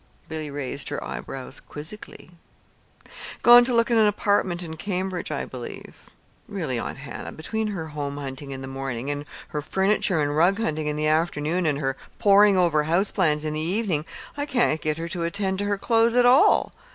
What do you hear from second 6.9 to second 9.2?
Hannah, between her home hunting in the morning,